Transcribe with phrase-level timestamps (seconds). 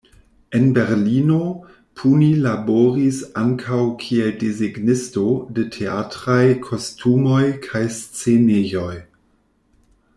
[0.55, 1.41] En Berlino,
[1.99, 5.25] Puni laboris ankaŭ kiel desegnisto
[5.59, 8.91] de teatraj kostumoj kaj scenejoj.